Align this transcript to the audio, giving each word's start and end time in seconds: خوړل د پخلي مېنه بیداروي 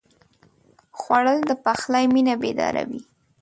خوړل 0.99 1.39
د 1.45 1.51
پخلي 1.63 2.05
مېنه 2.13 2.33
بیداروي 2.41 3.01